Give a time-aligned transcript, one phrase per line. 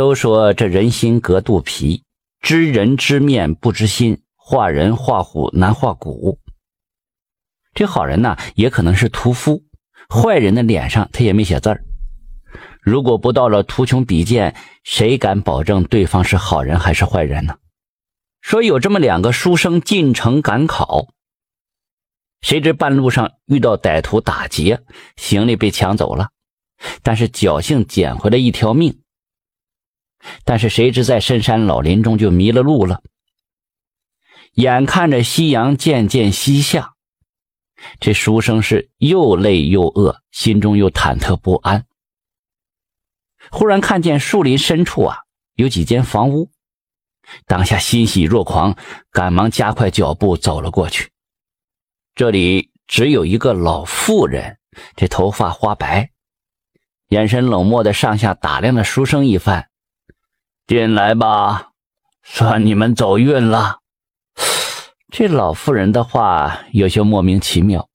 [0.00, 2.04] 都说这人心隔肚皮，
[2.40, 6.38] 知人知面不知心，画人画虎难画骨。
[7.74, 9.62] 这好人呢，也可能是屠夫；
[10.08, 11.84] 坏人的脸上他也没写字儿。
[12.80, 17.58] 如果不到了图穷匕见，谁敢保证对方是好人还是坏人呢？
[18.40, 21.08] 说有这么两个书生进城赶考，
[22.40, 24.80] 谁知半路上遇到歹徒打劫，
[25.16, 26.30] 行李被抢走了，
[27.02, 29.02] 但是侥幸捡回了一条命。
[30.44, 33.02] 但是谁知在深山老林中就迷了路了。
[34.54, 36.94] 眼看着夕阳渐渐西下，
[38.00, 41.86] 这书生是又累又饿，心中又忐忑不安。
[43.50, 45.18] 忽然看见树林深处啊，
[45.54, 46.50] 有几间房屋，
[47.46, 48.76] 当下欣喜若狂，
[49.10, 51.10] 赶忙加快脚步走了过去。
[52.14, 54.58] 这里只有一个老妇人，
[54.94, 56.10] 这头发花白，
[57.08, 59.69] 眼神冷漠的上下打量了书生一番。
[60.70, 61.72] 进来吧，
[62.22, 63.80] 算你们走运了。
[65.10, 67.88] 这老妇人的话有些莫名其妙，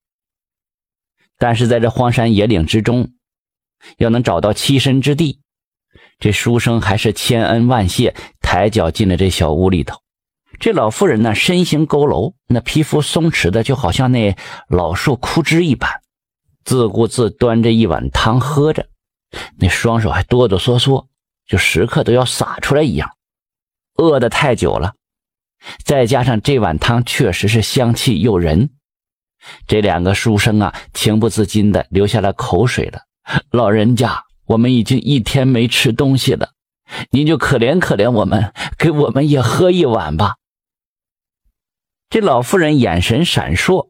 [1.37, 3.13] 但是在这荒山野岭之中，
[3.97, 5.39] 要能找到栖身之地。
[6.19, 10.01] 这书生还是千恩万谢，抬脚进了这小屋里头。
[10.59, 14.35] 这老妇人呢，身形佝偻，那皮肤松弛的，就好像那
[14.67, 16.01] 老树枯枝一般，
[16.65, 18.89] 自顾自端着一碗汤喝着，
[19.59, 21.05] 那双手还哆哆嗦嗦，
[21.47, 23.11] 就时刻都要洒出来一样。
[23.95, 24.95] 饿得太久了，
[25.83, 28.71] 再加上这碗汤确实是香气诱人，
[29.67, 33.01] 这两个书生啊，情不自禁的流下了口水了。
[33.51, 34.23] 老人家。
[34.47, 36.51] 我们已经一天没吃东西了，
[37.09, 40.35] 您就可怜可怜我们，给我们也喝一碗吧。
[42.11, 43.89] 这老妇人眼神闪烁，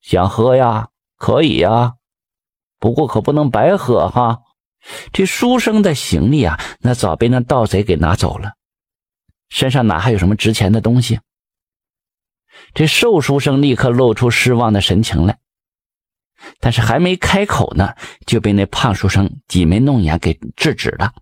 [0.00, 1.92] 想喝呀，可以呀，
[2.80, 4.40] 不过可不能白喝哈。
[5.12, 8.52] 这书生的行李啊，那早被那盗贼给拿走了，
[9.48, 11.20] 身上哪还有什么值钱的东西？
[12.74, 15.38] 这瘦书生立刻露出失望的神情来。
[16.58, 17.94] 但是还没开口呢，
[18.26, 21.12] 就被那胖书生挤眉弄眼给制止了。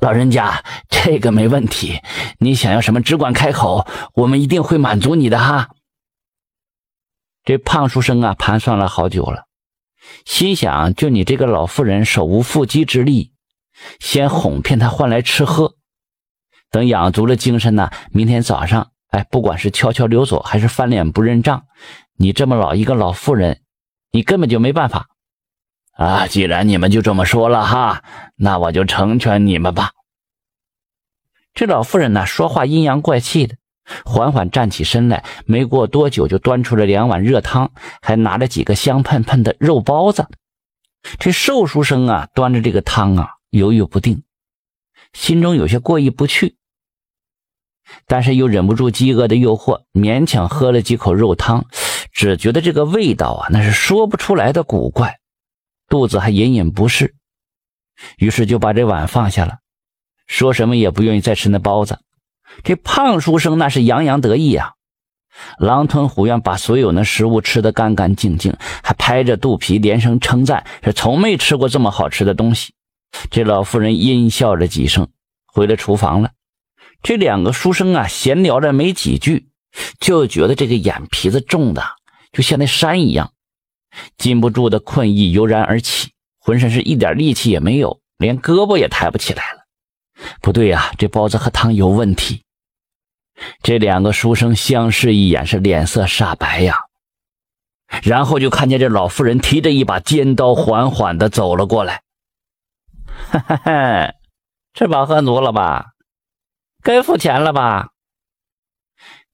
[0.00, 2.00] 老人家，这个没问题，
[2.38, 5.70] 你想要什么只管开口，我们一定会满足你的哈。
[7.44, 9.45] 这胖书生啊，盘算了好久了，
[10.24, 13.32] 心想：就你这个老妇人手无缚鸡之力，
[14.00, 15.76] 先哄骗她换来吃喝，
[16.70, 21.66] 等养足了精神呢，明天早上，哎，不管是悄悄溜走，还是翻脸不认账，
[22.16, 23.62] 你这么老一个老妇人。
[24.12, 25.08] 你根本就没办法，
[25.92, 26.26] 啊！
[26.26, 28.02] 既然你们就这么说了哈，
[28.34, 29.90] 那我就成全你们吧。
[31.52, 33.56] 这老妇人呢，说话阴阳怪气的，
[34.04, 37.70] 缓缓站起身来，没过多久就端出了两碗热汤，
[38.02, 40.26] 还拿着几个香喷喷的肉包子。
[41.18, 44.22] 这瘦书生啊，端着这个汤啊，犹豫不定，
[45.12, 46.56] 心中有些过意不去，
[48.06, 51.66] 但是又忍不住饥饿的诱惑，勉强喝了几口肉汤。
[52.12, 55.18] 只觉得这个味道啊，那是说不出来的古怪，
[55.88, 57.14] 肚子还隐隐不适，
[58.16, 59.58] 于是就把这碗放下了，
[60.26, 62.00] 说什么也不愿意再吃那包子。
[62.62, 64.72] 这胖书生那是洋洋得意啊，
[65.58, 72.72] 狼吞虎咽把所有那食物吃得干干净净，还拍着肚皮连声称赞，是从没吃过这么好吃的东西。
[73.30, 75.08] 这老妇人阴笑了几声，
[75.46, 76.30] 回了厨房了。
[77.02, 79.48] 这两个书生啊，闲聊了没几句，
[80.00, 81.82] 就觉得这个眼皮子重的。
[82.32, 83.32] 就像那山一样，
[84.18, 89.55] 禁不住的困意油然而起，浑身是一点力气也没有，连胳膊也抬不起来了。
[90.40, 92.42] 不对呀，这包子和汤有问题。
[93.62, 96.78] 这两个书生相视一眼，是脸色煞白呀。
[98.02, 102.02] 然后就看见这老妇人提着一把尖刀，缓缓的走了过来。
[103.30, 104.14] 哈哈哈，
[104.74, 105.92] 吃饱喝足了吧？
[106.82, 107.90] 该付钱了吧？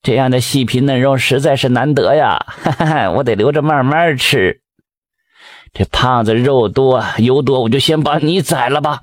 [0.01, 4.61] 这样的细皮嫩肉实在是难得呀，哈哈哈，我得留着慢慢吃。
[5.71, 9.01] 这胖子肉多油多，我就先把你宰了吧。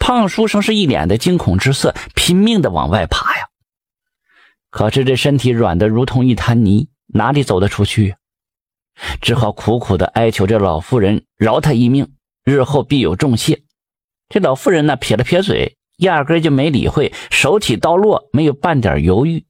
[0.00, 3.46] 胖书生是一脸的惊恐之色，拼命的往外爬呀。
[4.70, 8.16] 可是这身体软的如同一滩泥，哪里走得出去？
[9.20, 12.12] 只好苦苦的哀求这老妇人饶他一命，
[12.44, 13.62] 日后必有重谢。
[14.28, 19.44] 这老妇人呢，撇了撇嘴，压根就没理会，手起刀落，没有半点犹豫。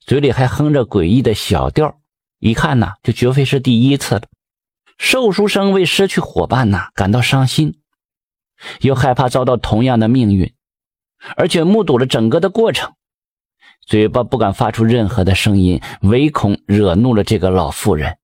[0.00, 2.00] 嘴里还哼着诡异的小调，
[2.38, 4.22] 一看呢，就绝非是第一次了。
[4.98, 7.79] 瘦书生为失去伙伴呢感到伤心，
[8.80, 10.52] 又害怕遭到同样的命运，
[11.36, 12.94] 而且目睹了整个的过程，
[13.86, 18.18] 嘴巴不敢发出任何的声音，唯恐惹怒了这个老妇人。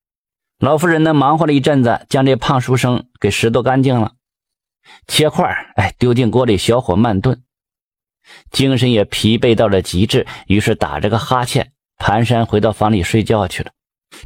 [0.59, 4.13] 老妇人呢，忙活了一阵子，将这胖书生给拾掇干净了，
[5.07, 7.43] 切块哎，丢进锅里，小火慢炖。
[8.51, 13.71] 精神也疲惫到了极致，于是打着个哈欠，蹒跚回到房里睡觉去了。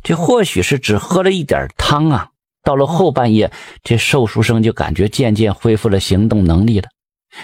[0.02, 2.30] 这或许是只喝了一点汤啊。
[2.70, 3.50] 到了后半夜，
[3.82, 6.88] 这瘦书生就感觉渐渐恢复了行动能力了，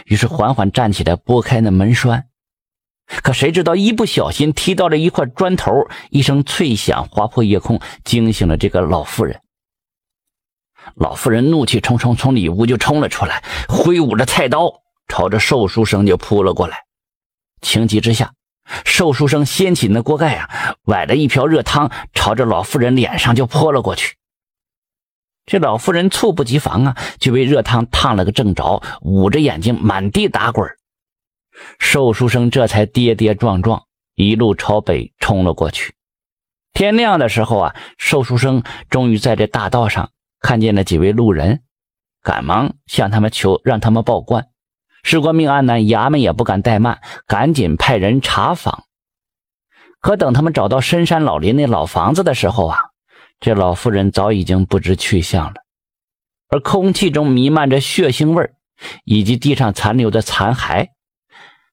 [0.05, 2.27] 于是缓缓站起来，拨开那门栓。
[3.25, 9.41] 可谁知道一不小心踢到了一块砖头，一声脆响划破夜空，惊醒了这个老妇人。
[10.95, 14.73] 老妇人怒气冲冲从里屋就冲了出来，挥舞着菜刀
[15.09, 16.85] 朝着瘦书生就扑了过来。
[17.63, 18.33] 情急之下，
[18.85, 24.15] 瘦书生掀起那锅盖啊，崴了一瓢热汤，朝着老妇人脸上就泼了过去。
[25.47, 30.69] 这老妇人猝不及防啊，就被热汤烫了个正着，捂着眼睛满地打滚。
[31.79, 33.85] 寿书生这才跌跌撞撞
[34.15, 35.95] 一路朝北冲了过去。
[36.73, 40.11] 天亮的时候啊，寿书生终于在这大道上
[40.41, 41.63] 看见了几位路人，
[42.23, 44.49] 赶忙向他们求，让他们报官。
[45.05, 48.83] 事关命案呢，衙门也不敢怠慢，赶紧派人查访。
[50.01, 52.79] 可等他们找到深山老林那老房子的时候啊，
[53.41, 55.55] 这老妇人早已经不知去向了，
[56.49, 58.51] 而空气中弥漫着血腥味
[59.05, 60.89] 以及地上残留的残骸，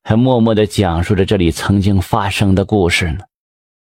[0.04, 3.19] 还默默地讲述着这里曾经发生的故事呢。